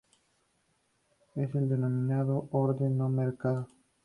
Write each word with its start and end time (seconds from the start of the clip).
Es 1.35 1.53
el 1.53 1.69
denominado 1.69 2.47
"orden 2.53 2.97
no 2.97 3.07
marcado". 3.07 3.67